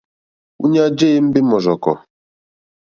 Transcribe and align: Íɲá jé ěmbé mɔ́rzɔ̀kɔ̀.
Íɲá 0.65 0.83
jé 0.97 1.07
ěmbé 1.15 1.39
mɔ́rzɔ̀kɔ̀. 1.49 1.95